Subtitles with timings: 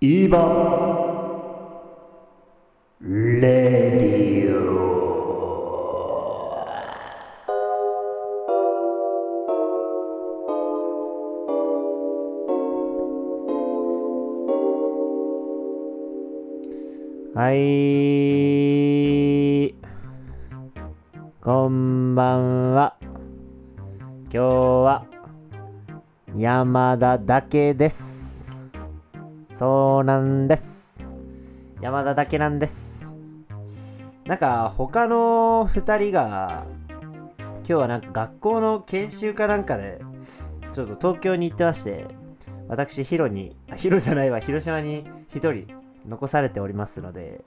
[0.00, 0.38] イバ
[3.00, 4.64] レディオ。
[17.34, 19.74] はい。
[21.40, 22.96] こんばんは。
[24.24, 25.06] 今日は
[26.36, 28.23] 山田だけです。
[29.56, 31.06] そうなんです。
[31.80, 33.06] 山田だけなんです。
[34.24, 36.66] なんか他の2人が
[37.38, 40.00] 今日はなんか学校の研修かなんかで
[40.72, 42.06] ちょっと東京に行ってまして
[42.66, 45.74] 私ヒロにあヒロじゃないわ広島に1人
[46.08, 47.44] 残されておりますので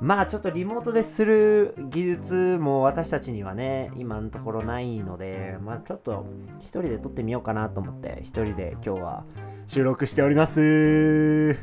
[0.00, 6.26] まあちょっとリモートでする技術も私たちにはね今のところないのでまあちょっと
[6.60, 9.24] 一人で撮ってみようかなと思って一人で今日は。
[9.68, 11.58] 収録しております。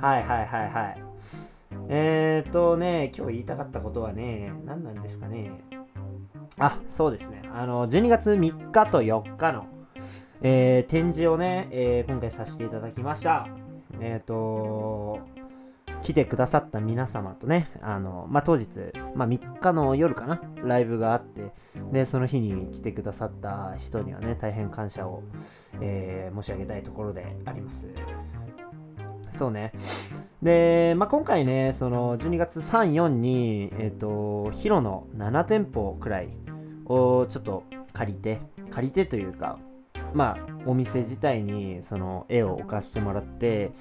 [0.00, 1.02] はいはいはいはい。
[1.88, 5.52] えーっとね今日言いたかったことはね何なんですかね。
[6.58, 7.48] あそうですね。
[7.54, 9.66] あの12月3日と4日の
[10.42, 13.46] えー展示をね、えー今回させていただきました。
[14.00, 15.20] えっ、と
[16.02, 21.52] 来てくださった皆様とね、あの、まあ、当日、まあ、3日の夜かな、ライブがあって、
[21.92, 25.22] で、その日に来てくださった人にはね、大変感謝を、
[25.80, 27.88] えー申し上げたいところであります。
[29.30, 29.72] そうね。
[30.42, 36.30] で、まあ、今回ね、その12月3、4に、えっ、と、ヒロの7店舗くらい
[36.86, 38.40] をちょっと借りて、
[38.70, 39.58] 借りてというか、
[40.14, 43.72] まあ、お店自体にその絵を置かしてもらって、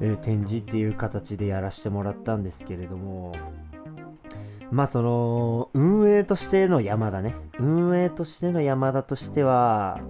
[0.00, 3.34] え展示っていう形でやらせてもらったんですけれども
[4.70, 7.36] まあその運営としての山田ね。
[7.58, 10.00] 運営としての山田としては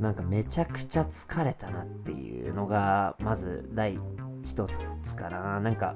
[0.00, 3.98] なんかめちゃくちゃ疲れたなっていうのがまず第
[4.42, 4.66] 一
[5.02, 5.60] つかな。
[5.60, 5.94] なんか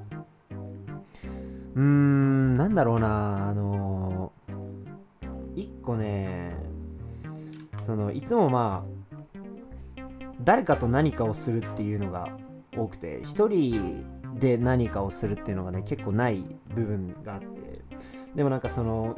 [1.75, 4.31] うーんなんだろうなあの
[5.55, 6.55] 一個ね
[7.83, 8.97] そのいつもまあ
[10.43, 12.29] 誰かと何かをするっていうのが
[12.77, 16.43] 多くて1人で何かをするっていうのがね結構ない
[16.73, 17.47] 部分があって。
[18.35, 19.17] でもなんかその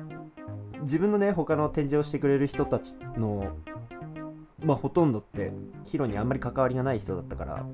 [0.82, 3.58] 自分のね他の展示をしてくれる人たちの
[4.64, 5.52] まあほとんどって
[5.84, 7.66] ヒロにあんまり関わりがない人だったから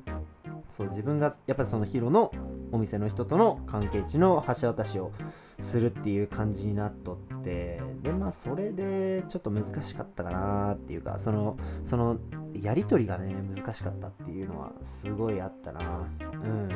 [0.69, 2.31] そう自分がやっぱりそのヒロの
[2.72, 5.12] お店の人との関係値の橋渡しを
[5.59, 12.18] するっていう感じになっとってでまあそれでちょっと難しかったかなっていうかそのその
[12.54, 15.81] やり取りがね難しかったっていうのはすごいあったな。
[16.22, 16.70] うん。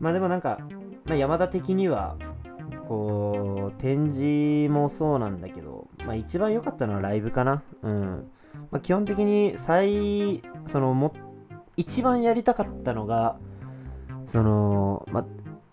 [0.00, 0.58] まあでもなんか、
[1.04, 2.16] まあ、山田的には
[2.88, 7.62] こう展示もそうなんだけど、まあ、一番良かったのはライブかな。
[7.82, 8.30] うん、
[8.70, 11.14] まあ、基本的に最そのも
[11.76, 13.38] 一番やりたかったのが
[14.24, 15.26] そのま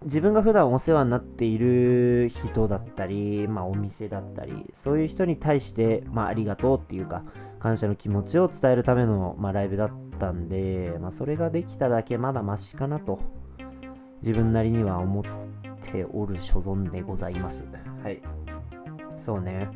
[0.03, 7.23] 自分が普段お世話になっている人だったり、まあ、お店だったりそういう人に対して、まあ、りがとうっていうか
[7.59, 13.19] 感謝の気持ちを伝えるための、ま、ライブだったんで、ま、それができただけまだマシかなと
[14.21, 15.23] 自分なりには思っ
[15.91, 17.65] ておる所存でございます。
[18.03, 18.21] はい。
[19.17, 19.69] そうね。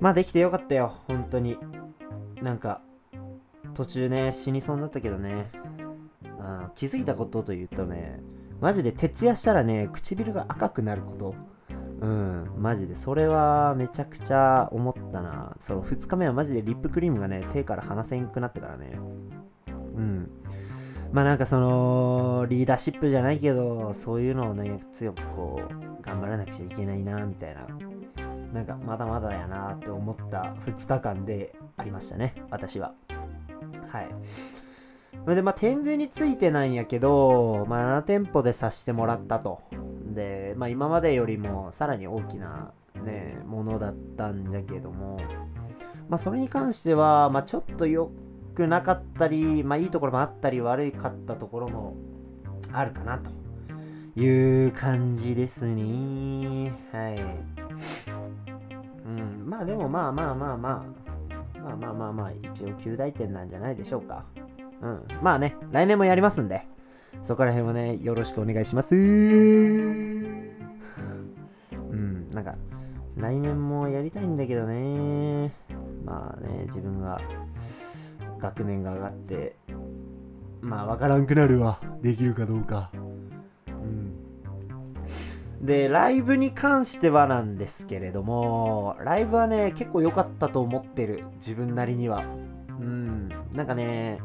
[0.00, 1.56] まあできてよかったよ本当に。
[2.42, 2.80] なんか
[3.74, 5.50] 途中ね死にそうになったけどね。
[6.74, 8.20] 気づいたことというとね
[8.60, 11.34] マジで徹夜したらね唇が赤くなること。
[12.00, 12.50] うん。
[12.58, 15.54] マジでそれはめちゃくちゃ思ったな。
[15.58, 18.98] その2日目はマジでリップクリームがね手から離せんくなってからね。
[19.68, 20.30] うん。
[21.12, 27.66] まあなんかそのリーダーシップじゃないけどそういうのをね強くこう頑張らなくちゃいけないなみたいな。
[28.52, 32.94] なんかまだまだやなって思った2日間でありましたね私は。
[33.88, 34.08] はい。
[35.24, 39.60] それで、まあ、点税についてなんやけど、まあ、7店舗でさしてもらったと。
[40.14, 42.72] で、まあ、今までよりもさらに大きな、
[43.04, 45.18] ね、ものだったんだけども、
[46.08, 48.10] まあ、それに関しては、まあ、ちょっと良
[48.54, 51.96] くなかったり、まあ、いいところもあったり、悪かったところも
[52.72, 53.30] あるかなと
[54.20, 56.72] いう感じですね。
[56.92, 57.62] はい。
[59.04, 64.24] うん、まあでもまあまあまあまあ、まあまあまあまあ、一応9大点なんじゃないでしょうか。
[64.82, 65.06] うん。
[65.22, 66.66] まあね、来年もやりますんで、
[67.22, 68.94] そこら辺はね、よろしくお願いします。
[68.94, 68.98] う
[71.94, 72.56] ん、なんか、
[73.16, 75.52] 来年もやりたいんだけどね。
[76.04, 77.20] まあね、自分が、
[78.38, 79.54] 学年が上がって、
[80.60, 81.80] まあ、わからんくなるわ。
[82.02, 82.90] できるかどうか。
[83.68, 84.14] うん。
[85.64, 91.24] で、ライブに関してはなんですけれども、ライブはね、結構良かったと思ってる。
[91.34, 92.24] 自分なりには。
[92.80, 93.28] うん。
[93.52, 94.18] なんかね、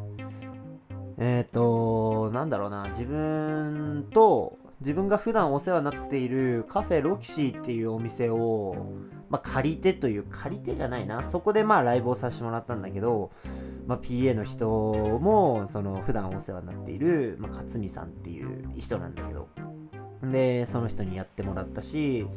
[1.18, 8.75] えっ、ー、となんだろうな自分と自分が普段お世話になっているカフェロキシーっていうお店を、
[9.30, 13.31] まあ、借りてという借りてじゃないなそこでまあライブをさせてもらったんだけど、
[13.88, 14.69] まあ、PA の人
[15.19, 19.48] もその普段お世話になっている、まあ、勝美さんっていう人なんだけど
[20.24, 22.28] でその人にやってもらったし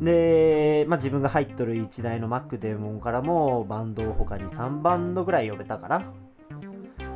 [0.00, 6.12] で、まあ、自分が入っとる1台の Mac デーモンからもバンドを他に3バンドぐらい呼べたかな。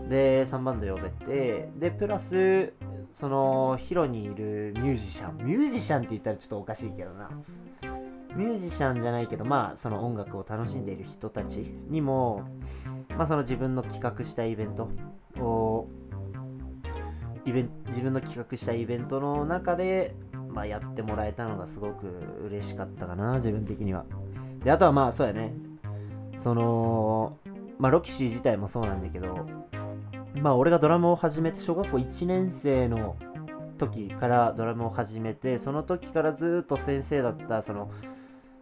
[0.08, 2.72] で3バンド呼べてでプラス
[3.12, 5.38] そのヒロにいるミュージシャン。
[5.38, 7.30] ミュージシャンって言ったらちょっとおかしいけどな。
[8.34, 11.58] ミュージシャンじゃないけどまあその音楽を楽しんでいる人たち
[11.88, 12.48] にも
[13.16, 14.88] まあその自分の企画したイベント
[15.40, 15.88] を
[17.44, 20.14] イベン自分の企画したイベントの中で、
[20.50, 22.06] まあ、やってもらえたのがすごく
[22.44, 24.04] 嬉しかったかな自分的には。
[24.62, 25.54] であとはまあそうやね。
[26.36, 27.38] その
[27.78, 29.46] まあロキシー自体もそうなんだけど
[30.42, 33.16] まあ俺がドラムを始めて小学校1年生の
[33.78, 37.90] 時からドラムを始めてその時からずっと先生だったその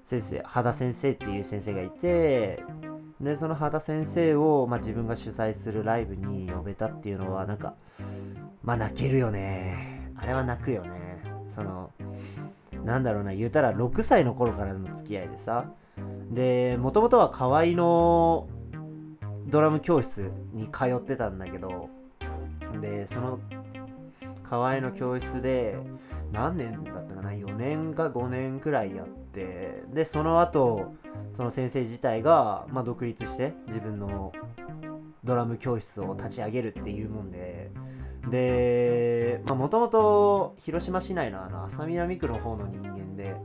[0.04, 2.62] 先生羽田先生っていう先生がいて
[3.20, 7.74] でその羽田先生を、まあ、自分が主催するライブに呼べたっていうのはなんか
[8.62, 10.10] まあ泣けるよね。
[10.16, 11.22] あれは泣くよね。
[11.48, 11.90] その
[12.84, 15.66] なんだろうな言うたら6歳の頃からの付き合いでさ。
[16.30, 18.48] でもともとは河合の
[19.46, 21.88] ドラム教室に通ってたんだけど
[22.80, 23.38] でその
[24.42, 25.76] 河合の教室で
[26.32, 30.94] 何年だったかな？4年か5年くらいやってでその後
[31.32, 34.32] その先生自体が、まあ、独立して自分の
[35.24, 37.70] ドラム教室を立ち上げるっていうもんで
[38.30, 43.36] でもともと広島市内のあの浅南区の方の人間で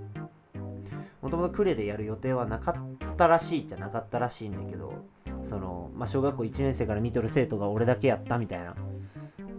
[1.21, 5.05] もともと呉でやる予定はなかったらしいっちゃなかったらしいんだけど
[5.43, 8.75] その、まあ、小学校1年生から見とる生徒が俺だけやったみたいな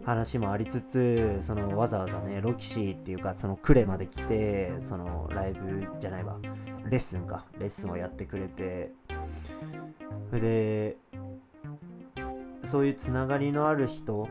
[0.04, 6.38] 話もありつつそのわざわざねロキシーっていうかその呉まで来てそのライブじゃないわ。
[6.90, 7.46] レッスンか。
[7.58, 8.92] レッスンをやってくれて。
[10.28, 10.96] それで
[12.64, 14.28] そういうつながりのある人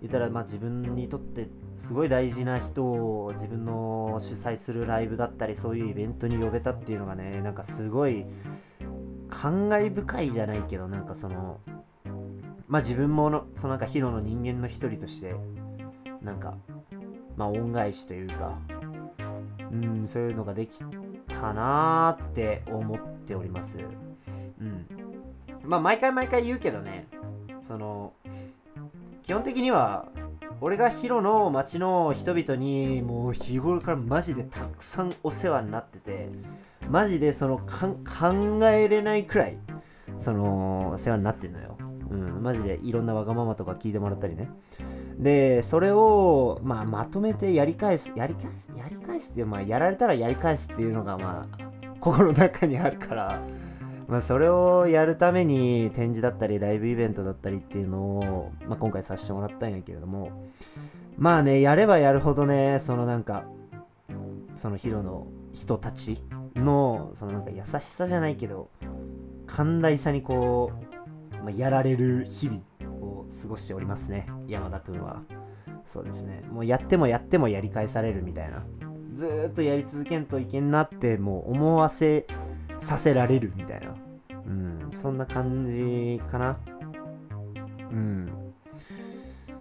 [0.00, 8.26] 言ったらまあ自分にとってすごい大事な人を自分の主催するライブだったりそういうイベントに呼べたっていうのがねなんかすごい
[9.34, 11.60] 感慨深いじゃないけどなんかその
[12.66, 15.34] まあ自分ものそのなんかヒロの人間の一人として
[16.22, 16.56] なんか
[17.36, 18.58] まあ恩返しというか
[19.70, 20.78] うんそういうのができ
[21.28, 23.78] たなーって思っております。
[24.60, 24.86] うん。
[25.64, 27.06] まあ毎回毎回言うけどね
[27.60, 28.12] その
[29.22, 30.08] 基本的には
[30.60, 36.28] 俺がヒロの町の人々にもう日頃からマジでたくさんお世話になってて
[36.88, 39.58] マジでその考えれないくらい
[40.18, 41.76] その世話になってんのよ。
[42.10, 44.48] うん、マジでいろんなわがままとか聞いてもらったりね。
[45.18, 51.58] で、それを、まあ、まとめてやり返す、やり返す、やり返すっていう、まあ、やられたらやり返すっていうのが、まあ、
[52.00, 53.40] 心の中にあるから、
[54.06, 60.30] まあ、それをやるために展示だったり、ライブイベントだったりっていうのを、まあ、今回させてもらったんやけれども、
[61.16, 63.44] まあね、やればやるほどね、そのなんか、
[64.56, 66.22] そのヒロの人たち
[66.54, 68.70] のそのなんか優しさじゃないけど
[69.46, 70.72] 寛大さにこ
[71.32, 72.60] う、まあ、やられる日々
[73.00, 75.22] を過ごしておりますね山田君は。
[75.86, 76.42] そうですね。
[76.50, 78.64] もうやってもやってもやり返されるみたいな。
[79.14, 82.26] ずーっとやり続けんといけんなってもう思わせ
[82.78, 83.94] させられるみたいな。
[84.46, 86.58] うんそんな感じかな。
[87.90, 88.52] うん。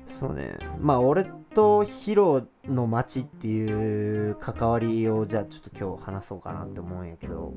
[0.07, 0.57] そうね。
[0.79, 7.53] まあ俺とヒロの街っていう関わりをじゃあちょっと今日話そうかなって思うんやけど。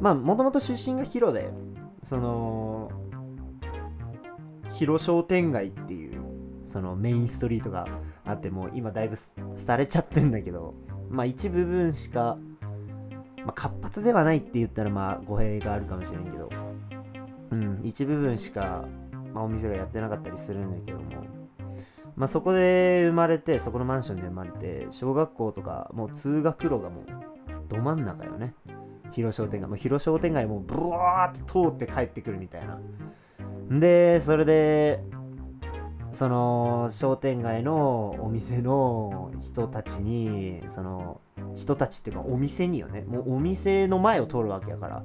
[0.00, 1.50] まあもともと出身がヒロで
[2.02, 2.90] その
[4.70, 6.20] ヒロ商店街っていう
[6.64, 7.86] そのメインストリートが
[8.24, 9.16] あってもう今だいぶ
[9.66, 10.74] 廃れちゃってんだけど
[11.08, 12.36] まあ一部分しか、
[13.46, 16.50] まあ、活発ではないって言ったらまあ語弊があるかもしれんけど。
[17.52, 18.84] うん一部分しか、
[19.32, 21.24] まあ、お店がやってなかったりするんだけども。
[22.16, 27.04] まあ、そこで生まれてそこのマンションで生まれて小学校とかもう通学路がもう
[27.68, 28.54] ど真ん中よね。
[29.12, 29.68] 広商店街。
[29.68, 32.80] もう広商店街もうブワーって通って帰ってくるみたいな。
[33.78, 35.04] でそれで
[36.10, 41.20] その商店街のお店の人たちにその
[41.56, 43.02] 人たちっていうかお店によね。
[43.02, 45.02] もうお店の前を通るわけやから。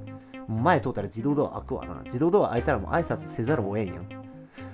[0.48, 2.02] 前通ったら自動ドア開くわな。
[2.04, 4.02] 自動ドア開いたらもう挨拶せざるを得んよ。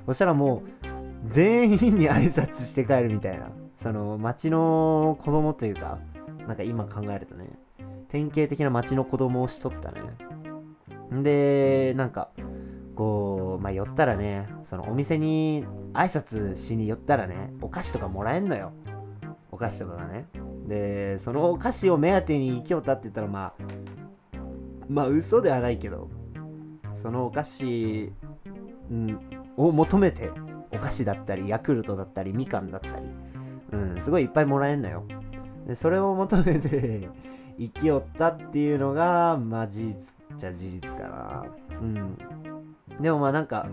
[0.06, 0.88] そしたらもう
[1.26, 3.50] 全員に挨拶して帰るみたいな。
[3.76, 5.98] その町の子供というか
[6.46, 7.48] なんか今考えるとね
[8.08, 10.00] 典型的な町の子供をしとったね。
[11.22, 12.30] でなんか
[12.96, 18.72] こうまあ寄ったらねそのお店に挨拶しに寄ったらねお菓子とかもらえんのよ。
[19.50, 20.28] お菓子とかがね。
[20.66, 23.62] でそのお菓子を目当てに行きよったって言ったらまあ
[24.88, 26.10] まあ嘘ではないけど
[26.94, 28.12] そのお菓子、
[28.90, 29.18] うん、
[29.56, 30.30] を求めて
[30.72, 33.06] お菓子だったりヤクルトだったりみかんだったり、
[33.72, 35.04] うん、すごいいっぱいもらえんのよ。
[35.66, 37.08] でそれを求めて
[37.58, 41.44] 生きよったっていうのがまあ事実じゃ事実かな。
[41.80, 42.18] うん。
[43.00, 43.68] でもまあなんか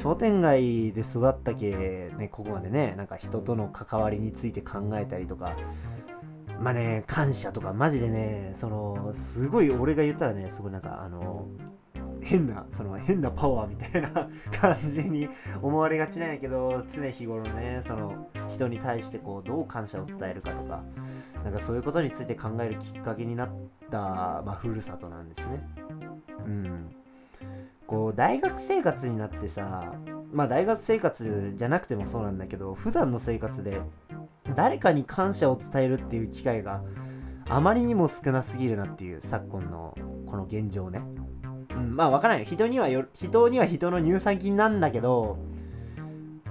[0.00, 5.54] 商店街で育ったけねここまでねなんか人との関わりについて考えたりとか
[6.58, 11.48] まあね感謝とかマジでねそのすごい俺が言ったらねすごいなんかあの
[12.22, 14.08] 変なその変なパワーみたいな
[14.58, 15.28] 感じに
[15.60, 20.82] 思われがちなんやけど常日頃ねその人に対してこうどう感謝を伝えるかとか
[21.44, 23.50] なんかそういうことについて考えるきっかけになっ
[23.90, 23.98] た、
[24.46, 25.62] まあ、ふるさとなんですね。
[26.46, 26.99] うん。
[27.90, 29.94] こう大学生活になってさ
[30.32, 33.80] まあ大学生活じゃなくてもそうなんだけど普段の生活で
[34.54, 36.84] 誰かに感謝を伝えるっていう機会が
[37.48, 41.02] あまりにも少なすぎるなっていう昨今のこの現状ね。
[41.72, 42.44] うん、まあ分からない。
[42.44, 45.38] 人にはよ人には人の乳酸菌なんだけど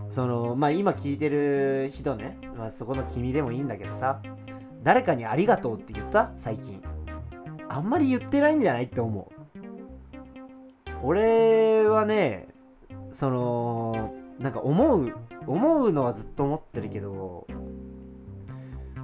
[0.09, 4.21] そのまあ今聞いてる人ね、まあ、そこの君でもいいんだけどさ
[4.83, 6.33] 誰かにありがとうって言った？
[6.35, 6.81] 最近。
[7.69, 8.85] あんまり言ってないんじゃない？
[8.85, 9.38] って思う。
[11.01, 12.47] 俺はね
[13.11, 15.13] そのなんか思う
[15.47, 17.47] 思うのはずっと思ってるけど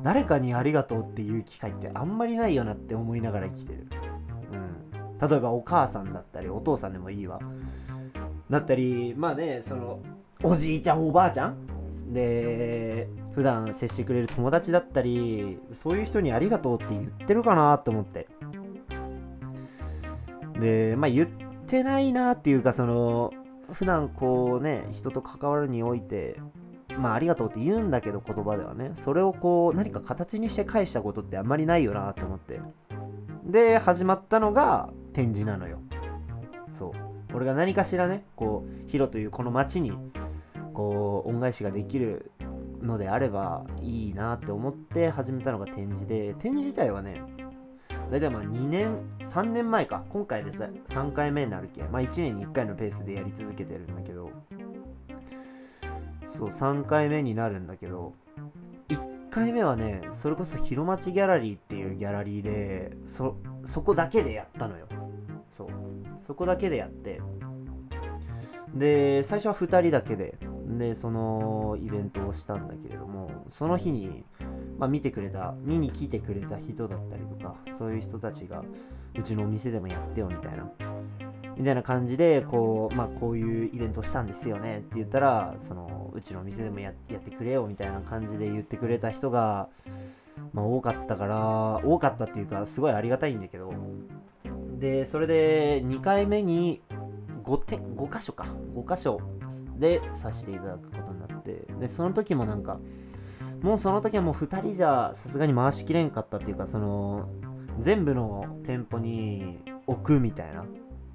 [0.04, 3.88] 誰かにありがとうっていう機会ってあんまりないよなって思いながら生きてる、
[4.52, 7.40] うん、例えばお母さんだったりお父さんでもいいわ。
[8.50, 10.00] だったりまあねその
[10.44, 12.14] おじいちゃんおばあちゃん？
[12.14, 18.28] で普段接してくれる友達だったりそういう人にありがとうって言ってるかなと思って。
[20.60, 23.32] でまあ言っててないなっていうかその
[23.72, 26.40] 普段こうね人と関わるにおいて
[26.98, 28.92] まあありがとうって言うんだけど言葉ではね。
[28.94, 32.62] それをこう何か形にして返したことってあんまりないよなと思って。
[33.44, 35.80] で始まったのが展示なのよ。
[36.72, 36.92] そう。
[37.36, 39.92] 俺が何かしらねこうヒロというこの街に
[40.74, 42.32] こう恩返しができる
[42.82, 46.34] のであればいいなって思って始めたのが展示で。
[46.36, 47.22] 展示自体はね
[48.12, 50.04] 大体まあ2年3年前か。
[50.10, 54.32] 今回でさ3回目になるけまあ1年に1回のペースでやり続けてるんだけど。
[56.26, 58.14] そう3回目になるんだけど。
[58.90, 63.36] 1回目はねそれこそ広町ギャラリーっていうギャラリーでそ
[63.66, 64.88] そこだけでやったのよ。
[65.50, 65.68] そう。
[66.18, 67.22] そこだけでやって。
[68.74, 74.24] で最初は2人だけででそのイベントをしたんだけれどもその日に、
[74.78, 78.64] まあ、見てくれた見に来てくれた人だったりとかそういう人たちが
[79.18, 80.70] うちのお店でもやってよみたいな
[81.58, 89.70] みたいな感じでこう,、まあ、こういうイベントしたんですよねって言ったらそのうちのお店でもややってくれよみたいな感じで言ってくれた人が、
[90.52, 93.74] まあ、多かったから多かったっていうかすごいありがたいんだけど
[94.80, 96.82] でそれで2回目に
[97.46, 98.46] 5点5箇所か。
[98.76, 99.20] 5箇所
[99.78, 102.80] でさせていただくことになってでその時もなんか
[103.62, 107.30] もうその時はもう2人じゃさすがに回しきれんかったっていうかその
[107.80, 110.66] 全部の店舗に置くみたいな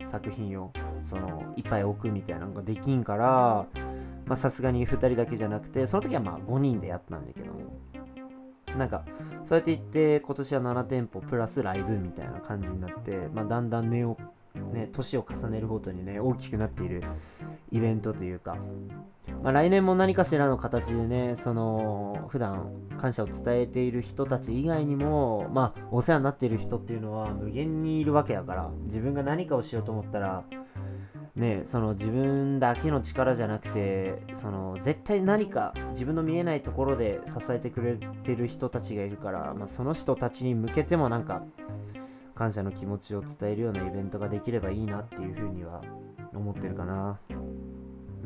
[0.06, 0.72] 作品を
[1.02, 7.60] そのいっぱい置くみたいなのができんからさすがに2人だけじゃなくてその時はまあ5人でやったんだけども。
[8.78, 9.04] なんか
[9.42, 14.16] そうやって言って今年は7店舗プラスライブみたいな感じになって、まあ、だんだん値を
[14.68, 17.02] ね、年を重ねるごとにね、大きくなっている
[17.70, 18.56] イベントというか、
[19.42, 30.44] まあ、来年も何かしらの形でね、その、普段感謝を伝えている人たち以外にも、まあ、お世話になっている人っていうのは無限にいるわけやから、自分が何かをしようと思ったら、
[31.36, 41.42] ね、その自分だけの力じゃなくてその絶対何か自分の見えないところで支えてくれてる人たちがいるから、まあ、その人たちに向けてもなんか
[42.40, 45.82] 感謝の気持ちを伝えるようなイベントができればいいなっていうふうには
[46.32, 47.20] 思ってるかな。
[47.28, 47.34] う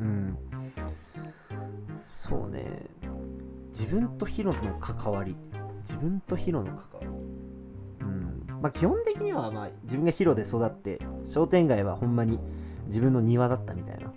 [0.05, 0.37] ん。
[2.13, 2.85] そうね。
[3.71, 5.35] 自分とヒロの関わり。
[5.81, 7.07] 自分とヒロの関わり。
[7.07, 8.61] うん。
[8.61, 12.39] まあ基本的にはまあ自分がヒロで育って商店街はほんまに
[12.85, 14.13] 自分の庭だったみたいな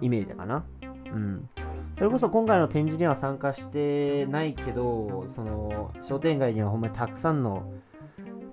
[0.00, 0.64] イメージだかな。
[0.82, 1.48] うん。
[1.94, 7.72] それこそ今回の展示には参加してないけどその商店街にはほんまにたくさんの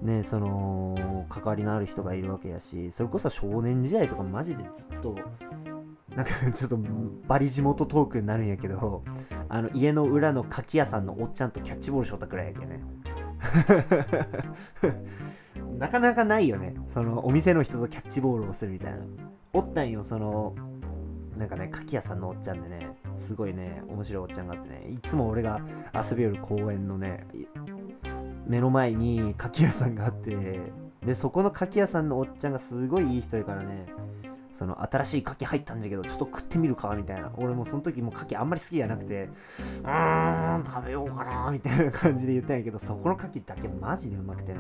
[0.02, 5.16] ね、その、関わりのある人がいるわけやし、それこそ少年時代とかマジでずっと、
[6.16, 6.80] なんか ちょっと
[7.28, 9.04] バリ地元トークになるんやけど、
[9.48, 12.82] あの家の裏の柿屋さんのおっちゃんとキャッチボールしょったくらいやけね。
[15.78, 16.76] なかなかないよね。
[16.88, 19.00] そのお店の人とキャッチボールをするみたいな。
[19.54, 20.54] おったんよその
[21.38, 25.62] なんかね柿屋さんのおっちゃんでねすごいね面白いおっちゃんがあってねいつも俺が
[25.94, 27.26] 遊びよる公園のね
[28.50, 30.60] 目の前に柿屋さんがあって
[31.06, 33.86] でそこの柿屋さんのおっちゃんがすごいいい人やからね
[34.52, 37.32] その新しい牡蠣入ったんだけどちょっと食ってみるかみたいな。
[37.38, 39.30] 俺もその時も牡蠣あんまり好きじゃなくて
[39.84, 44.60] うーん食べようかなみたいな感じで言ったんやけどそこの牡蠣だけマジでうまくてね。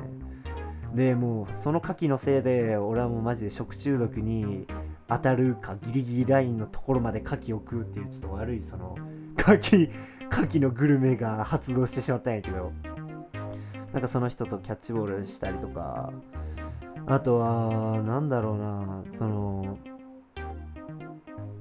[0.93, 4.67] でもうその牡蠣のせいで俺はもうマジで食中毒に
[5.07, 8.95] 当たるかギリギリラインのところまで牡蠣を食うっていうちょっと悪いその
[9.37, 9.91] 牡蠣
[10.31, 12.71] 牡蠣のグルメが発動してしまったんやけど。
[13.93, 16.11] なんかその人とキャッチボールしたりとか。
[17.07, 19.03] あとはなんだろうな。
[19.09, 19.77] その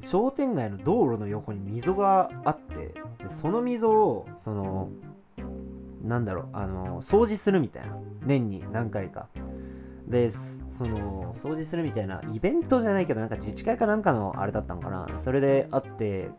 [0.00, 2.94] 商店街の道路の横に溝があって
[3.28, 4.90] その溝をその
[6.02, 7.96] なんだろうあの掃除するみたいな。
[8.24, 9.28] 年に何回か。
[10.06, 15.06] でその掃除するみたいなイベントじゃないけどなんか自治会かなんかのあれだったんかな。
[15.18, 16.30] それであって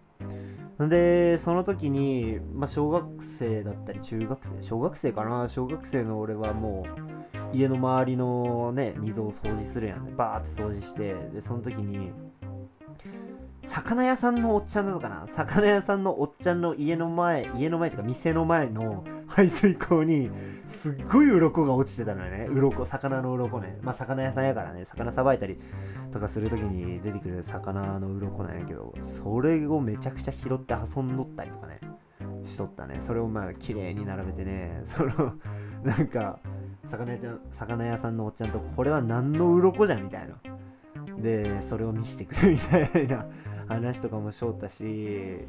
[0.87, 5.49] でその時に、まあ、小学生だったり中学生小学生かな？
[5.49, 6.85] 小学生の俺はも
[7.53, 10.13] う家の周りのね溝を掃除するやんね。
[10.15, 12.13] バーって掃除してでその時に
[13.61, 15.27] 魚屋さんのおっちゃんなのかな？
[15.27, 20.31] 魚屋さんのおっちゃんの家の前家の前とか店の前の排水溝に
[20.65, 22.47] すっごい鱗が落ちてたのよね。
[22.49, 23.77] 鱗魚の鱗ね。
[23.81, 24.85] まあ魚屋さんやからね。
[24.85, 25.59] 魚さばいたり
[26.11, 31.79] とかする時に出てくる魚の鱗なんやけどそれをめちゃくちゃ拾って遊んどったりとかね。
[32.45, 32.95] しとったね。
[32.99, 34.79] それをまあ綺麗に並べてね。
[34.83, 35.33] その
[35.83, 36.39] なんか
[36.85, 39.97] 魚屋ちゃん魚屋さんのおっちゃんとこれは何の鱗じゃ？
[39.97, 40.35] んみたいな。
[41.17, 43.25] でそれを見せてくれみたいな。
[43.69, 45.47] 話とかもしょったし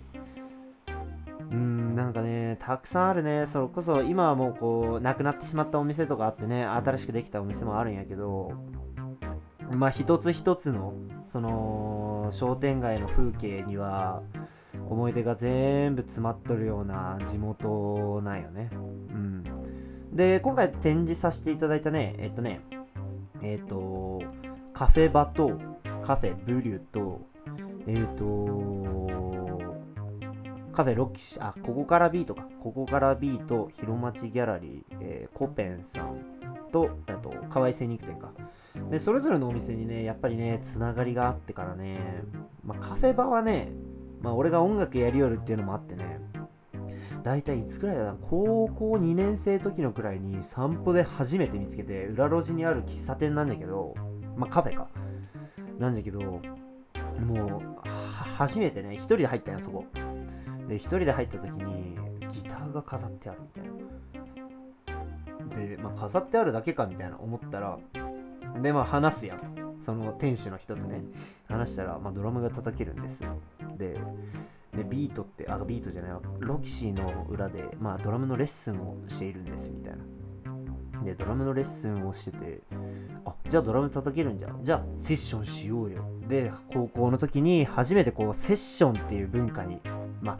[1.51, 3.47] うんなんかねたくさんあるね。
[3.47, 8.53] それこそ今はもうこうなくなってしまったお店とかあってね新しくできたお店もあるんやけど
[9.75, 10.95] まあ一つ一つの
[11.27, 14.23] その商店街の風景には
[14.89, 18.71] 思い出が全部詰まっとるような地元なんよね。
[18.73, 19.45] うん。
[20.13, 22.61] で今回展示させていただいたねえっとね
[23.43, 24.21] えっと
[24.73, 25.59] カフェバと
[26.05, 27.30] カフェブリュと
[27.87, 28.81] えっ、ー、と
[30.73, 32.47] カフェロキシあここからビートか。
[32.63, 36.21] ここからビート広町ギャラリー、えー、コペンさん
[36.71, 38.33] とあと河合精肉店か。
[38.91, 42.23] でそれぞれのお店にねやっぱりねつながりがあってからね、
[42.65, 43.73] まあ、カフェバはね
[44.21, 46.21] まあ俺が音楽やりよるっていうのもあってね
[47.23, 53.95] 大体いつくらいだな高校2年生時のくらいに散歩で初めて見つけて裏路地にある喫茶店なんだけど
[54.37, 54.89] まあカフェか。
[55.79, 56.43] なんだけど
[57.19, 57.89] もう
[58.39, 59.85] 初めてね一人で入ったんよそこ。
[60.69, 61.97] で一人で入った時に
[62.29, 63.71] ギターが飾ってあるみたいな。
[65.57, 67.79] でまあ飾ってあるだけかみたいな思ったら
[68.63, 69.41] でまあ話すやん。
[69.81, 71.03] その店主の人とね
[71.49, 73.25] 話したら、まあ、ドラムが叩けるんです
[73.79, 73.97] で
[74.77, 76.21] でビートってあビートじゃないわ。
[76.39, 81.03] ロキシーの裏で、まあ、ドラムのレッスンをしているんですみたいな。
[81.03, 82.61] でドラムのレッスンをしてて
[83.51, 84.65] じゃあドラム叩けるんじゃん。
[84.65, 86.05] じゃあセッションしようよ。
[86.29, 89.81] で高校の時に初めてこうセッションっていう文化に
[90.23, 90.39] まあ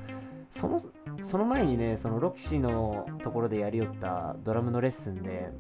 [0.49, 0.81] その
[1.21, 5.51] その前にねそのロキシーのところでやりよったドラムのレッスンで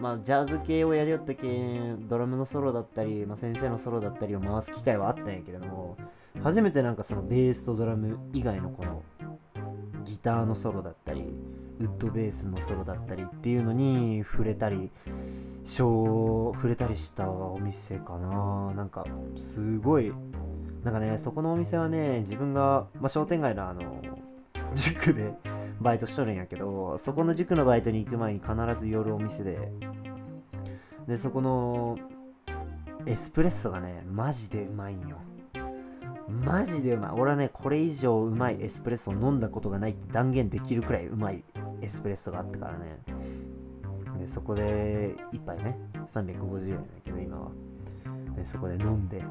[0.00, 1.48] まあジャズ系をやりよったけ
[2.08, 5.96] ドラムのソロだったり、まあ、先生のソロだったりを回す機会はあったんやけれども
[6.44, 9.02] 初めてなんかそのベースとドラム以外のこの
[10.04, 11.22] ギターのソロだったり
[11.80, 14.90] ウッドベースのソロだったりっていうのに触れたり
[15.64, 19.04] 触れたりしたお店かななんか
[19.36, 20.12] すごい
[20.82, 23.82] なんかねそこのお店はね自分が、まあ、商店街のあの
[24.74, 25.34] 塾で
[25.80, 29.58] バイトしとるんやけどそこの塾のバイトに行く前に必ず寄るお店で
[31.06, 31.98] でそこの
[33.06, 35.18] エスプレッソがねマジでうまいんよ
[36.44, 41.42] マジでうまい俺はねこれ以上うまいエスプレッソを飲んだことがないって断言できるくらいうまい
[41.82, 43.02] エスプレッソがあってからね
[44.20, 47.50] でそこで1杯ね350円だけど今は。
[48.36, 49.24] でそこで飲んで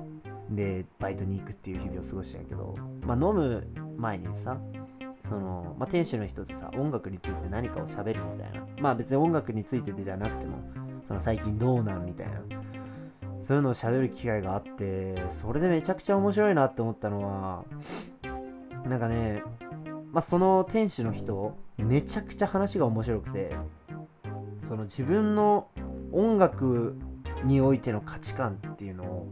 [0.49, 4.57] でバイトに行くっていう日々を過ごしたんやけどまあ飲む前にさ
[5.27, 8.65] その、まあ、店主の人とさ音楽について何かを喋るみたいな。
[8.79, 10.57] まあ別に音楽についてじゃなくても
[11.07, 12.41] その最近どうなんみたいな。
[13.41, 17.63] そういうのを喋る機会があってそれでめちゃくちゃ面白いなって思ったのは
[18.85, 19.43] なんかね
[20.11, 23.55] まあその店主の人めちゃくちゃ話が面白くて
[24.61, 25.67] その自分の
[26.11, 26.95] 音楽
[27.43, 29.27] においての価値観っていうのを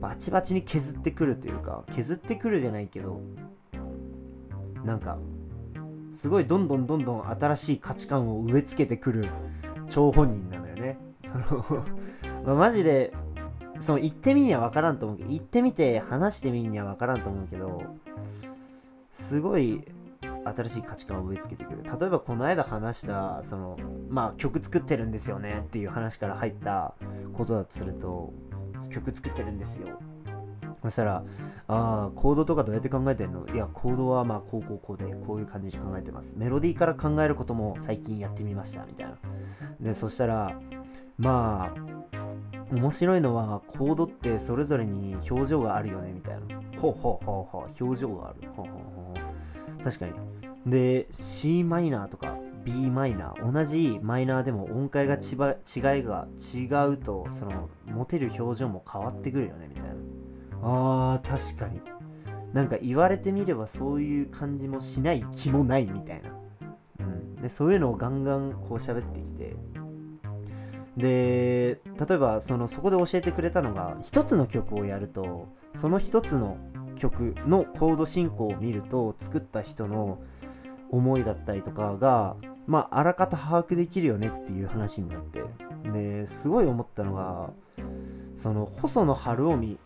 [0.00, 3.20] バチバチに削ってくるというか削ってくるじゃないけど
[4.84, 5.18] なんか
[6.10, 9.28] すごいどんどんどんどん新しい価値観を植え付けてくる
[9.88, 10.98] 張本人なのよね。
[11.24, 11.84] その
[12.44, 13.12] まあ、マジで
[13.80, 17.82] その行ってみには分からんと思うけど行ってみて話してみには分からんと思うけど
[19.10, 19.84] すごい
[20.56, 26.94] 新しい価値観を植え付けてくる例えばこの間話したそのまあ曲作ってるんですよねっていう話から入った
[27.34, 28.32] ことだとすると
[28.90, 29.98] 曲作ってるんですよ
[30.80, 31.24] そしたら、
[31.66, 33.44] ああ、コードとかどうやって考えてんの？
[33.52, 36.36] いや、コードはまあ、こうこうこうで、こういう感じで考えてます。
[36.36, 39.18] メロディーから考えることも最近やってみました、みたいな。
[39.80, 40.56] で、そしたら、
[41.18, 41.80] まあ、
[42.72, 46.40] 面白いのは、コードってそれぞれに表情があるよね、みたいな。
[46.80, 48.48] ほうほうほうほう、表情がある。
[48.54, 49.07] ほうほうほう。
[49.82, 50.12] 確かに。
[50.70, 59.94] で、C マイナーとか B マイナー、同じマイナーでも音階が違いが違うと、その、持てる表情も変わってくるよね、みたいな。
[60.62, 61.80] あー確かに。
[62.52, 66.30] なんか言われてみればそういう感じもしない気もないみたいな、
[67.00, 69.56] うん、でそういうのをガンガンこう喋ってきて。
[70.96, 76.56] で例えばそのそこで教えてくれたのが一つの曲をやるとその一つの
[76.98, 80.18] 曲のコード進行を見ると作った人の
[80.90, 85.42] 思いだったりとかがまああらかた把握できるよねっていう話になって
[85.90, 87.50] ですごい思ったのが
[88.36, 89.78] その細野晴臣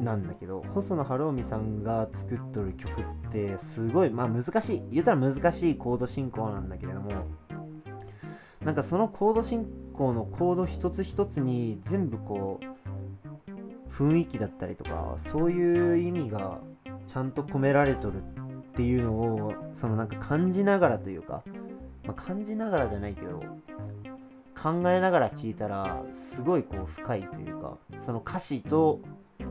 [0.00, 7.10] なんだけど細野晴臣さんが作っとる曲ってすごいまあ難しい言うたら難しいコード進行なんだけれども
[8.62, 12.79] なんかそのコード進行のコード一つ一つに全部こう
[13.90, 16.58] 雰囲気だったりとかそういう意味が
[17.06, 18.22] ちゃんと込められとるっ
[18.74, 21.42] ていうのをそのなんか感じながらというか、
[22.04, 23.42] まあ、感じながらじゃないけど
[24.60, 29.00] 考えながら聞いたらすごいこう深いというかその歌詞と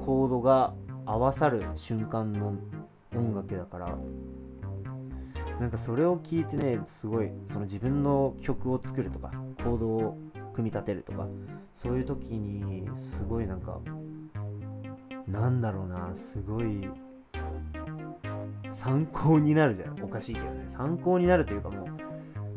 [0.06, 0.73] コードが
[1.06, 2.54] 合わさる瞬間の
[3.15, 3.97] 音楽だから
[5.60, 9.32] なんかそれを聞いてねすごいその自分の曲を作るとか
[9.63, 10.17] コードを
[10.54, 11.28] 組み立てるとか
[11.73, 13.80] そういう時にすごいなんか
[15.32, 16.89] なんだろうなすごい
[18.72, 20.04] 参考になるじゃん。
[20.04, 20.65] おかしいけどね。
[20.68, 21.96] 参考になるというかもう、ま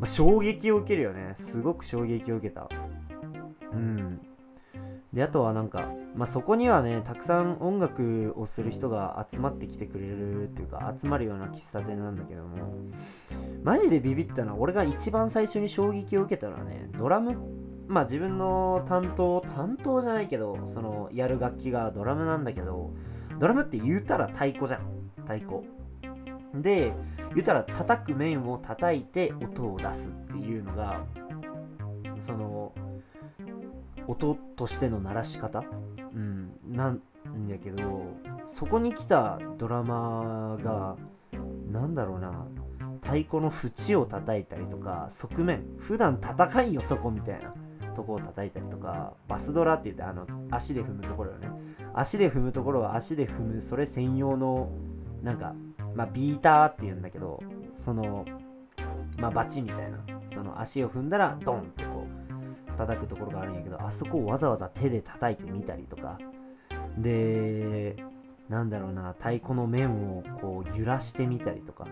[0.01, 1.33] あ、衝撃を受けるよね。
[1.35, 2.69] すごく衝撃を受けた。
[3.71, 4.19] うん。
[5.11, 12.73] であとはなんか、まあ、そこにはねたくさん音楽をする人が集まってきてくれるっていうか集まるような喫茶店なんだけども
[13.63, 17.37] マジでビビったのは俺が一番最初に衝撃を受けたのはねドラム
[17.87, 22.91] まあ自分の担当担当じゃないけどそのやる楽器がドラムなんだけど
[23.39, 24.81] ドラムって言うたら太鼓じゃん。
[25.21, 25.61] 太鼓。
[26.53, 26.93] で
[27.33, 31.03] 言うたら叩く面を叩いて音を出すっていうのが
[32.19, 32.73] その
[34.07, 35.63] 音としての鳴らし方、
[36.13, 37.01] うん、なん
[37.47, 38.05] やけど
[38.45, 40.95] そこに来たドラマが
[41.71, 42.45] なんだろうな
[43.01, 45.63] 太鼓の縁を叩いたりとか側面。
[45.79, 47.53] 普段叩かんよそこみたいな。
[47.93, 51.49] とこを叩いたりとかバスドラって言ってあの足で踏むところよね。
[51.93, 54.69] 足で踏むところは足で踏むそれ専用の
[55.21, 55.53] なんか
[55.95, 58.25] まあビーターって言うんだけどその
[59.17, 59.99] まあバチみたいな。
[60.33, 66.17] その足を踏んだらドンってこう叩くところがあるんやけどあそこをわざわざ手で叩いてみたりとか。
[66.97, 67.95] で
[68.49, 71.87] なんだろうな太鼓の面をこう揺らしてみたりとか。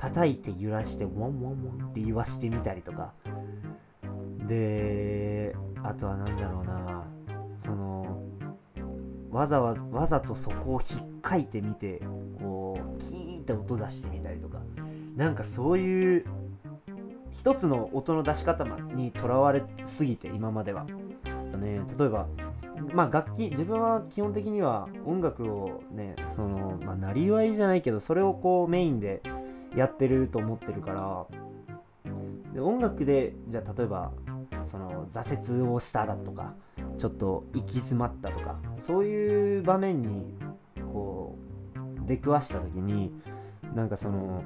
[0.00, 3.12] 叩いて揺らしてウォンウォンウォンって言わしてみたりとか。
[4.50, 7.04] であとは何だろうな
[7.56, 8.20] その
[9.30, 12.02] わざわわざとそこをひっかいてみて
[12.40, 14.58] こうキーって音出してみたりとか
[15.14, 16.24] なんかそういう
[17.30, 20.84] 一つの音の出し方にとらわれすぎて今までは。
[21.60, 22.26] ね、例えば
[22.94, 29.20] まあ楽器自分は基本的には音楽をねそのまあなりわいじゃないけどそれをこうメインで
[29.76, 31.26] やってると思ってるから
[32.54, 34.12] で音楽でじゃあ例えば
[34.64, 36.54] その挫折をしただとか
[36.98, 40.34] ちょっと行き詰まったとかそういう場面に
[40.92, 41.36] こ
[41.76, 43.12] う出くわした時に
[43.74, 44.44] なんかその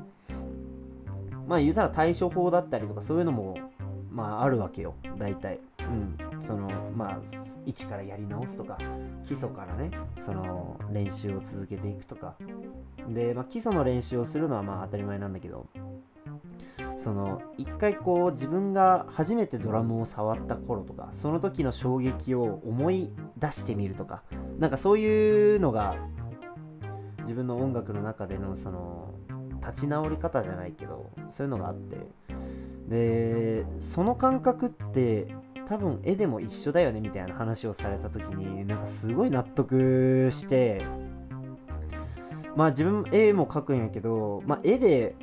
[1.47, 3.59] まあ言うたら対処法だったりとかそういうのも
[4.11, 5.61] まああるわけよ大体。
[5.81, 6.17] うん。
[6.41, 7.19] そのまあ
[7.65, 8.79] 一からやり直すとか
[9.25, 12.35] 基礎からねその練習を続けていくとか。
[13.09, 15.67] で、まあ、基礎の練習をするのはまあ当たり前なんだけど
[16.97, 24.23] その一回こう自分が初めてドラムを触った頃とかその時の衝撃を思い出してみるとか
[24.59, 25.97] なんかそういうのが
[27.23, 29.15] 自分の音楽の中でのその
[29.61, 31.99] 立ち直り方じゃないけどそういうのがあって。
[32.89, 35.35] でその感覚って
[35.67, 40.85] 多分絵でも一緒だよねみたいな話をされた時になんかすごい納得して
[42.57, 45.17] まあ自分絵も描くんやけど、まあ、絵で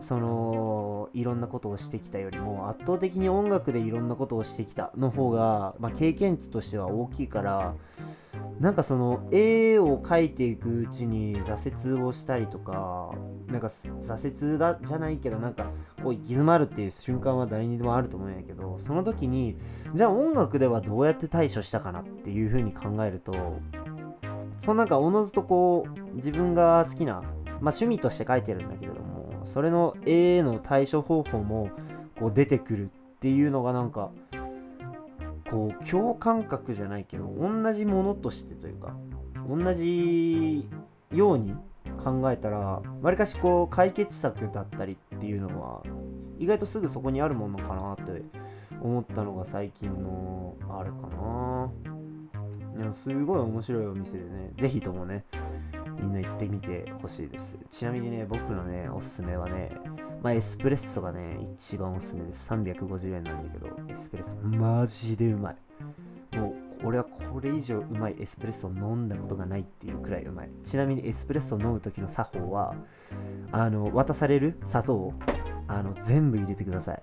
[0.00, 7.74] そのいろんなことをしてきたよりも圧倒的に音楽でいろんなことをしてきたの方が、まあ、経験値としては大きいから
[8.60, 13.12] なんかその絵を描いていくうちに挫折をしたりとか
[13.46, 15.70] なんか挫折だじゃないけどなんか
[16.02, 19.56] こう行き詰まるっていう瞬間は誰にでもあると思うんやけどその時に
[19.94, 23.60] じゃあ音楽ではどうやって対処したかなっていう風に考えると
[24.58, 27.24] そのなんかおのずとこう自分が好きな、まあ、
[27.60, 29.07] 趣味として書いてるんだけれども
[29.44, 31.70] それの絵への対処方法も
[32.18, 32.88] こう出てくるっ
[33.20, 34.10] ていうのがなんか
[35.50, 38.94] こう共感覚じゃないけど同じものとしてというか
[39.48, 40.68] 同じ
[41.12, 41.54] ように
[42.04, 42.58] 考えたら
[43.02, 45.82] わりかしこう解決策だったりっていうのは
[46.38, 48.22] 意外とすぐそこにあるものかなって
[48.80, 51.70] 思ったのが最近のあれかな。
[52.76, 54.52] いやすごい面白いお店でね。
[54.56, 55.24] 是非ともね。
[55.98, 59.70] みんな行ってみてほしいですちなみにね僕のねおすすめはね
[60.22, 62.50] まあ、エスプレッソがね、一番おすすめです。
[62.52, 65.56] 350円なんだけど、エスプレッソ、マジでうまい。
[66.36, 70.50] もう、俺はこれ以上うまいエスプレッソを飲んだことがないっていうくらいうまい。
[70.64, 72.74] ちなみにエスプレッソを飲む時の作法は、
[73.52, 75.14] あの、渡される砂糖を、
[75.68, 77.02] あの、全部入れてください。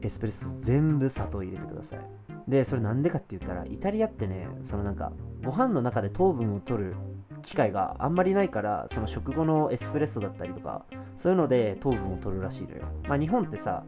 [0.00, 2.00] エスプレッソ全部砂糖入れてください。
[2.48, 5.12] で、それなんでかって言ったら、イタリアってね、そのなんか、
[5.44, 6.96] ご飯の中で糖分を取る
[7.46, 12.82] 機会があんまりないからその食後のエスプレッソだったりとかそういうので糖分を取るらしいのよ。
[13.08, 13.84] まあ日本ってさ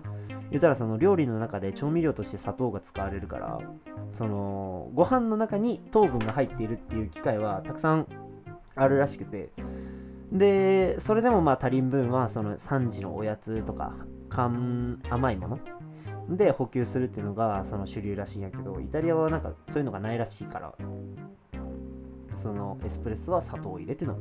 [0.50, 3.58] 言ったらその料理の中で調味料として砂糖が使われるから
[4.12, 8.06] そのご飯の中に糖分が入っているっていう機会はたくさん
[8.76, 9.50] あるらしくて。
[10.30, 13.94] でそれでもまあ足りん分はその3時のおやつとか
[14.28, 20.74] 甘いもので補給するっていうのがその主流らしいんやけどイタリアはなんかそういうのがないらしいから。
[22.38, 24.18] そのエスプレッソは砂糖を入れて飲む。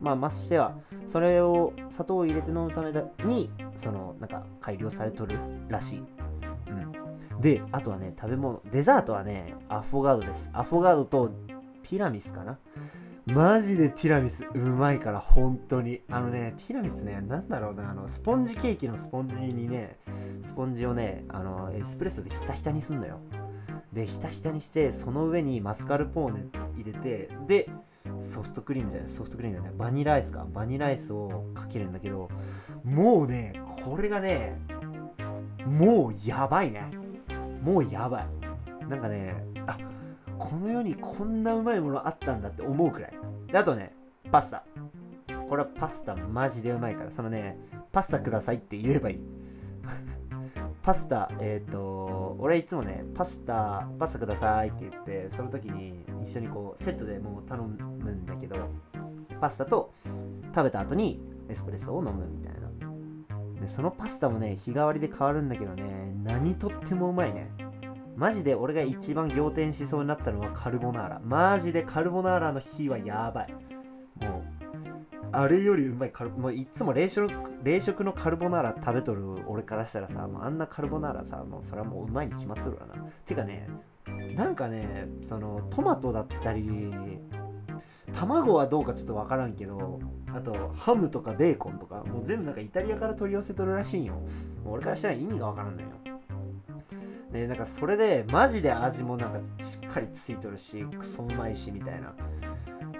[0.00, 2.92] まあましてはそれを砂糖を入れて飲むため
[3.24, 6.02] にそのなんか改良されとるらしい、
[7.32, 10.50] うん、であとはね食べ物デザートはねアフォガードです。
[10.52, 11.28] アフォガードと
[11.82, 12.58] ティラミスかな。
[13.26, 16.02] マジでティラミスうまいから本当に。
[16.10, 19.96] あのねティラミスねなんだろうなあのスポンジケーキのスポンジにね
[20.42, 23.20] スポンジをねあのエスプレッソでひたひたにすんのよ。
[23.94, 26.44] でひたひたにしてその上にマスカルポーネ
[26.76, 27.70] 入れてで
[28.20, 30.46] ソフトクリームじゃないソフトクリームじゃないバニラアイスか。
[30.52, 32.28] バニラアイスをかけるんだけど
[32.84, 34.58] もうねこれがね
[35.64, 36.90] もうやばいね。
[37.62, 38.26] もうやばい。
[38.88, 39.34] なんかね
[39.66, 39.78] あ
[40.38, 43.12] この世にこんなうまいものあったんだって思うくらい。
[43.50, 43.94] であとね
[44.30, 44.64] パスタ。
[45.48, 47.58] これはパスタマジでうまいからそのね
[47.92, 49.20] パスタくださいって言えばいい。
[50.84, 58.56] パスタ、えっ、ー、と、俺いつもね、パスタ、パスタくださいって言って、その時に一緒にこう、セットでもう頼むんだけど、
[59.40, 59.94] パスタと
[60.54, 63.60] 食べた後にエスプレッソを飲むみたいな。
[63.62, 67.50] で、そのパスタもね、日替わりで変わるんだけどね、何とってもうまいね。
[68.14, 71.20] マジで俺が一番仰天しそうになったのはカルボナーラ。
[71.24, 73.54] マジでカルボナーラの日はやばい。
[75.32, 77.30] あれよりうまいカルもういつも冷食
[77.62, 79.22] 冷食のカルボナーラ食べとる。
[79.48, 83.68] 俺からしたらさもうあんなカルボナーラさもうそれはもううまいに決まっとるわなてかね
[84.36, 86.70] なんかねそのトマトだったり
[88.12, 89.98] 卵はどうかちょっとわからんけど
[90.32, 94.14] あとハムとかベーコンとかもう全部なんかイタリアから取り寄せとるらしいんよ。
[94.64, 95.88] もう俺からしたら意味がわからんのよ。
[97.32, 99.42] でなんかそれでマジで味もなんかし
[99.84, 102.14] っかりついとるしクソうまいしみたいな。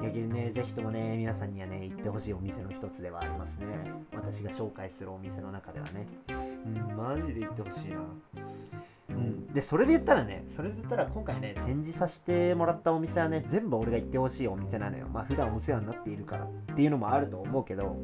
[0.04, 3.66] やけね、ぜひともね、皆さんにはね、行ってほしいお店の一つではありますね。
[4.14, 6.06] 私が紹介するお店の中ではね。
[6.66, 7.98] うん、マジで行ってほしいな。
[9.10, 15.06] うん、で、それで言ったらね、それで言ったら今回ね、展示させてもらったお店はね、全部俺が行ってほしいお店なのよ。
[15.12, 17.96] まあ、普段お世話になっているからっていうのもあると思うけど、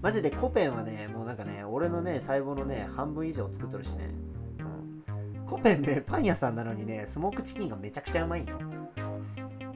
[0.00, 4.10] マジでコペンはね、もうなんかね、俺のね、細胞のね、半分以上作っとるしね。
[4.58, 8.58] うん、コペンね、パン屋さんなのにね、スモークチキンがめちゃくちゃうまいんよ。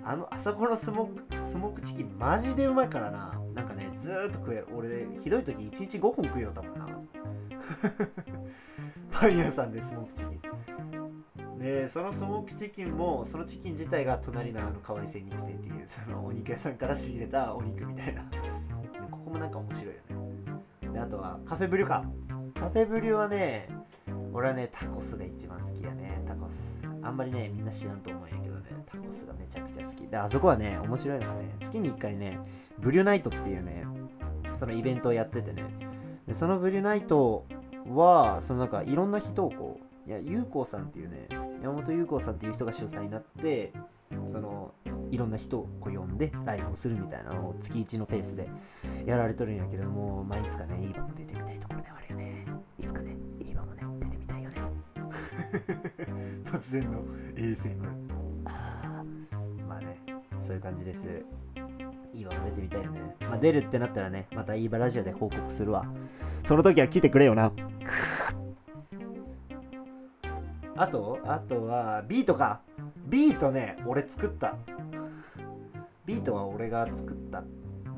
[0.08, 3.34] あのあそこのスモークスモークチキンマジでうまいからな。
[3.54, 6.86] なんかねずーっと食え俺ひどい時1日5本食えよったもんな。
[9.10, 10.40] パン屋さんでスモークチキン。
[11.58, 18.22] でそのスモークチキンもそのチキン自体が隣のあの河合精肉店っていうそのお肉屋さんから仕入れたお肉みたいな。
[19.10, 20.00] ここもなんか面白いよ
[20.82, 20.92] ね。
[20.92, 22.04] であとはカフェブリュか
[22.54, 23.68] カフェブリュはね
[24.32, 26.22] 俺はねタコスが一番好きやね。
[26.28, 26.78] タコス。
[27.02, 28.45] あんまりねみんな知らんと思うんやけど。
[28.86, 32.38] タコスがめちゃくちゃ好きであそこはね面白いのがね月に1回ね
[32.78, 33.84] ブリュナイトっていうね
[34.56, 35.64] そのイベントをやっててね
[36.26, 37.44] でそのブリュナイト
[37.88, 41.26] はそのなんかいろんな人をこういや、ゆうこうさんっていうね、
[41.60, 43.72] 山本優子さんっていう人が主催になって、
[44.28, 44.72] その
[45.10, 48.48] いろんな人をこう呼んでライブをするみたいなのを月1のペースで
[49.04, 52.46] やられとるんやけども、まあ、いつかね、いい場も出てみたいところではあるよね。
[52.78, 54.56] いつかね、いい場もね、出てみたいよね。
[56.46, 57.02] 突然の
[57.34, 58.15] ASMR。
[60.46, 61.08] そういう感じです。
[62.14, 63.16] いい場も出てみたいよね。
[63.22, 65.84] まあ、出るってなったらね、またいい場ラジオで報告するわ。
[66.44, 67.50] その時は来てくれよな。
[70.76, 72.60] あと、あとは、ビートか。
[73.08, 74.54] ビートね、俺作った。
[76.04, 77.42] ビートは俺が作った。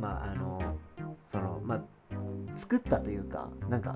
[0.01, 0.59] まあ、あの、
[1.27, 1.83] その、まあ、
[2.55, 3.95] 作ったというか、なんか、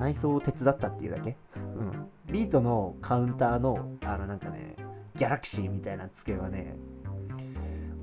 [0.00, 1.36] 内装を手伝ったっていうだけ。
[1.56, 2.08] うん。
[2.32, 4.76] ビートのカウンターの、あの、なんかね、
[5.14, 6.74] ギャラクシーみたいな付けはね、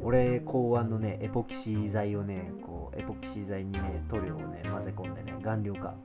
[0.01, 5.95] 俺考案のね、エポキシー剤をね、こう、エポキシー剤にね、塗料をね、混ぜ込んでね、顔料か。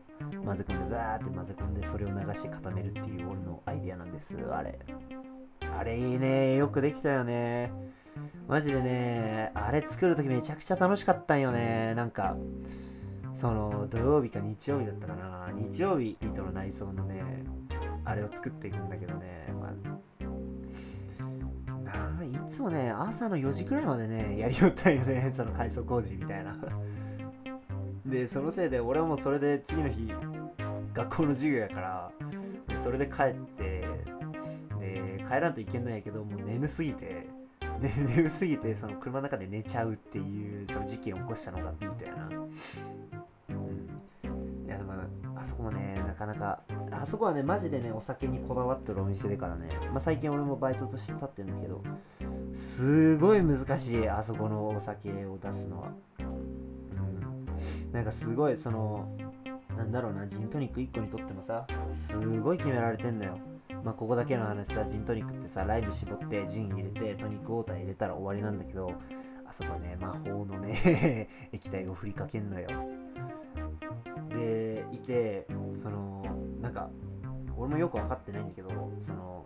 [0.45, 4.79] 混ぜ込んで、バーって混ぜ込んで、それを流して固めるっていう俺のアイディアなんです、あれ。
[5.77, 6.55] あれいいね。
[6.57, 7.73] よくできたよね。
[8.47, 11.95] マジでね、あれ作るときめちゃくちゃ楽しかったんよね。
[11.95, 12.37] なんか、
[13.33, 15.51] その土曜日か日曜日だったかな。
[15.53, 17.23] 日曜日との内装のね、
[18.05, 19.53] あれを作っていくんだけどね。
[19.61, 19.94] まあ、
[22.33, 25.31] ないつもね、朝の4時くらいまでね、やりよったんよね。
[25.33, 26.57] その改装工事みたいな。
[28.07, 30.13] で、そのせいで俺はもうそれで次の日、
[30.93, 32.13] 学校の授業やから、
[32.69, 33.89] でそれで帰って、
[34.79, 37.29] で、帰らんといけんのやけど、もう眠すぎて、
[37.81, 42.29] で 眠すぎてその車の中で寝ちゃうっていうその事件を起こしたのがビートやな。
[42.29, 42.51] うん。
[44.67, 44.95] いやでも
[45.37, 46.61] あそこもね、なかなか、
[46.91, 51.83] あそこはね、マジでね、お酒にこだわってるお店でからね、まあ最近俺もバイトとして立ってるんだけど、
[52.55, 55.93] すごい難しい、あそこのお酒を出すのは。
[56.21, 57.93] うん。
[57.93, 59.09] なんかすごい、その、
[59.77, 63.39] なんだろうな、ジントニック1個にとってもさ、すごい決められてんのよ。
[63.83, 68.93] まあ、ここだけの話さ、ジントニックってさ、ライム絞って、ジン入れて、トニックウォーター入れたら終わりなんだけど、
[69.47, 72.69] あそこね、魔法のね、 液体を振りかけんのよ。
[74.29, 76.25] で、いて、その、
[76.61, 76.89] なんか、
[77.57, 79.45] 俺もよく分かってないんだけど、その、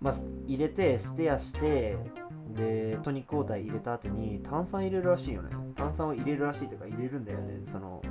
[0.00, 0.14] まあ、
[0.46, 1.96] 入れて、ステアして、
[2.54, 5.50] で、トニックウォーター入れた後に炭酸入れるらしいよね。
[5.76, 8.02] 炭酸を入れるらしいとか、入れるんだよね、その、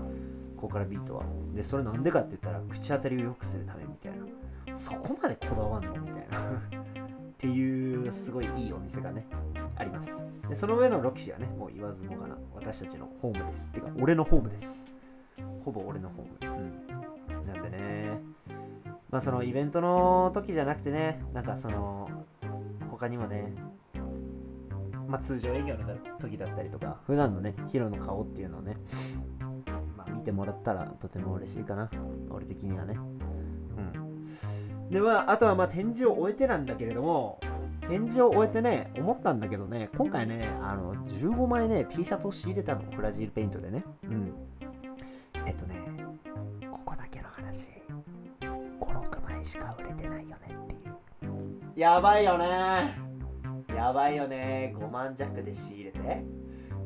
[0.55, 1.23] ここからビートは。
[1.53, 4.75] で、それなんでかって言ったら、口当たりを良くするためみたいな。
[4.75, 6.21] そこまでこだわんのみたいな。
[6.79, 9.27] っていう、すごいいいお店がね、
[9.75, 10.25] あります。
[10.49, 13.69] で、その上のロキシはね、もう言わずもがな、私たちのホームです。
[13.69, 14.87] てか、俺のホームです。
[15.63, 16.57] ほぼ俺のホーム。
[16.57, 17.45] うん。
[17.45, 18.19] なんでね、
[19.09, 22.09] まあそのイベントの時じゃなくてね、なんかその、
[22.89, 23.53] 他にもね、
[25.07, 28.77] まあ通常営業の時だったりとか、普段のね、ヒロの顔っていうのをね、
[29.95, 31.89] まあ見てもらったらとても嬉しいかな。
[32.29, 32.95] 俺的にはね。
[32.95, 34.89] うん。
[34.89, 37.39] で、まあ、あとはまあ展示を終えてなんだけれども、
[37.87, 43.83] 展示を終えてね、思ったんだけどね、今回ね、あの、15枚ね、T シャツを仕入れたの、フラジルペイントでね。
[44.03, 44.33] うん。
[45.45, 45.75] えっとね、
[46.69, 47.69] ここだけの話、
[48.41, 51.79] 5、6枚しか売れてないよねっていう。
[51.79, 53.06] やばいよね
[53.87, 54.75] やばいよね。
[54.77, 55.99] 5万弱で仕入れて、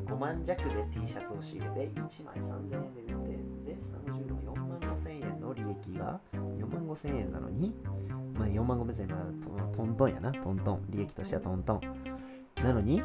[0.06, 6.20] 5万弱で T シャツを仕入れて、1枚3000円で売って、で、30の4万5千円の利益が。
[6.32, 7.74] 4万5千円なのに、
[8.34, 10.84] まあ4万5千円、まあトトントンやな、トントン。
[10.90, 11.80] 利益としてはトントン。
[12.62, 13.02] なのに、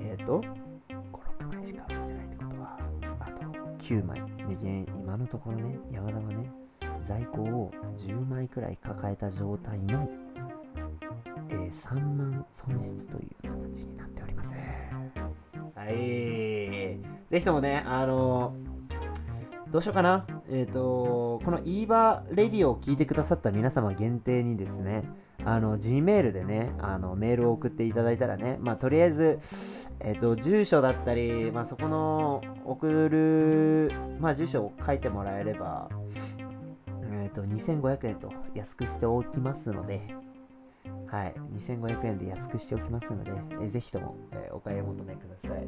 [0.00, 1.02] えっ、ー、と、5、
[1.50, 2.78] 6枚しか売れてないってことは、
[3.18, 3.42] あと
[3.78, 4.22] 9枚。
[4.46, 6.52] で、ね、今のところね、山田はね、
[7.02, 10.08] 在庫を10枚くらい抱えた状態の、
[11.50, 14.54] えー、3万損失という形になっております。
[15.74, 15.94] はい。
[15.94, 17.00] ぜ
[17.32, 18.54] ひともね、あの
[19.74, 20.24] どうしようかな。
[20.48, 25.02] えっ、ー、と、この EVA レディオを聞いてくださった皆様限定にですね、
[25.44, 29.40] あの、Gmail でね、あの、メールを送っていただいたらね、まあ、とりあえず、
[29.98, 35.88] えっ、ー、と、住所だったり、まあ、そこの送る、まあ、住所を書いてもらえれば、
[37.10, 40.14] えっ、と、2500円と安くしておきますので、
[41.14, 45.64] はい、2500円で安くしておきますので、えー、ぜひとも、えー、お買い求めください。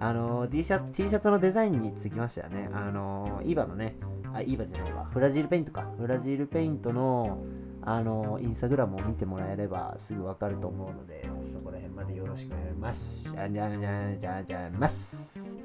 [0.00, 3.94] あのー、T シャツ、T シャツのデザインにつきましてはね、あのー、イーバのね、
[4.34, 7.44] あ、イーバじゃないわ、フラジールペイントか、フラジールペイントの、
[7.82, 13.30] あのー、インスタグラムを見てもらえればすぐわかると思うので、そこら辺までよろしくお願いします。
[13.30, 15.56] じゃじゃじゃじゃじゃます。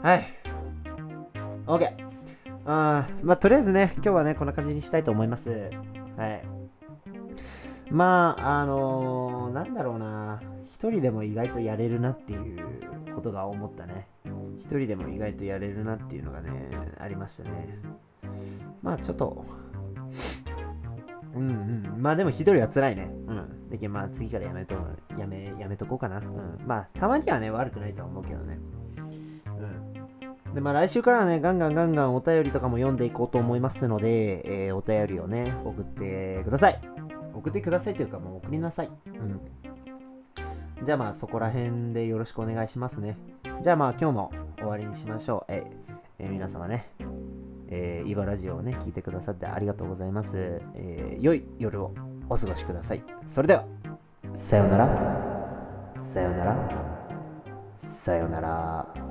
[0.00, 0.22] はい。
[1.66, 1.88] OK。
[2.66, 5.50] あまあ、とりあえずね、今日はね、こんな感じにしたいと思います。
[6.16, 6.59] はい。
[7.90, 14.06] まあ、あのー、なんだろうな、一人でも意外とやれるなっていうことが思ったね。
[14.58, 16.50] 一人でも意外とやれるなっていうのがね、
[16.98, 17.78] ありましたね。
[18.82, 19.44] まあ、ちょっと、
[21.34, 22.02] うんうん。
[22.02, 23.10] まあでも一人は辛いね。
[23.26, 23.70] うん。
[23.70, 24.74] でまあ次からやめと
[25.16, 26.18] やめやめとこうかな。
[26.18, 26.58] うん。
[26.66, 28.58] まあたまにはね悪くないとは思うけどね。
[30.46, 30.54] うん。
[30.54, 36.99] でまあ来週からはねガンガンガンガンお便りとかも読んでいこうと思いますので、えーお便りをね送ってください。
[37.40, 39.40] 送ってくださいというかもう送りなさいうん
[40.82, 43.18] じゃあまあそこら辺でよろしくお願いしますね
[43.62, 45.64] じゃあまあ今日も終わりにしましょうえ
[46.18, 46.90] え皆様ね
[47.70, 50.60] えー、イバラジオをね、聞いてくださってありがとうございます。
[50.74, 51.94] えー良い夜を
[52.28, 53.02] お過ごしください。
[53.26, 53.64] それでは、
[54.34, 55.94] さようなら。
[55.96, 56.70] さようなら。
[57.76, 59.09] さようなら。